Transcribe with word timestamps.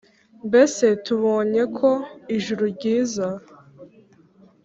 mbese 0.47 0.85
tubonye 1.05 1.63
ko 1.77 1.89
ijuru 2.37 2.63
ryiza 2.75 3.27